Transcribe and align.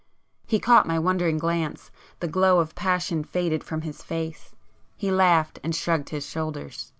He 0.47 0.57
caught 0.57 0.87
my 0.87 0.97
wondering 0.97 1.37
glance,—the 1.37 2.27
glow 2.27 2.59
of 2.59 2.73
passion 2.73 3.23
faded 3.23 3.63
from 3.63 3.81
his 3.81 4.01
face,—he 4.01 5.11
laughed 5.11 5.59
and 5.63 5.75
shrugged 5.75 6.09
his 6.09 6.27
shoulders. 6.27 6.89